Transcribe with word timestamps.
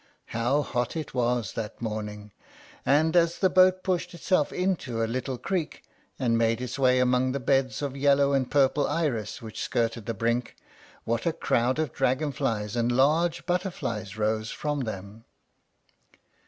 How 0.29 0.63
hot 0.63 0.95
it 0.95 1.13
was 1.13 1.53
that 1.53 1.79
morning! 1.79 2.31
and 2.87 3.15
as 3.15 3.37
the 3.37 3.51
boat 3.51 3.83
pushed 3.83 4.15
itself 4.15 4.51
into 4.51 5.03
a 5.03 5.05
little 5.05 5.37
creek, 5.37 5.83
and 6.17 6.39
made 6.39 6.59
its 6.59 6.79
way 6.79 6.97
among 6.97 7.33
the 7.33 7.39
beds 7.39 7.83
of 7.83 7.95
yellow 7.95 8.33
and 8.33 8.49
purple 8.49 8.87
iris 8.87 9.43
which 9.43 9.61
skirted 9.61 10.07
the 10.07 10.15
brink, 10.15 10.55
what 11.03 11.27
a 11.27 11.31
crowd 11.33 11.77
of 11.77 11.93
dragon 11.93 12.31
flies 12.31 12.75
and 12.75 12.91
large 12.91 13.45
butterflies 13.45 14.17
rose 14.17 14.49
from 14.49 14.79
them! 14.85 15.23